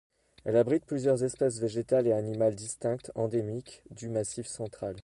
[0.45, 4.95] Elle abrite plusieurs espèces végétales et animales distinctes endémiques du massif central.